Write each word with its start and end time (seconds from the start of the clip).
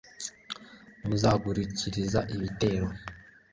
muzihagurukiriza 1.07 2.19
ibitero 2.35 2.87